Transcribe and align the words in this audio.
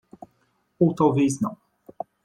Ou 0.79 0.95
talvez 0.95 1.37
não? 1.39 1.55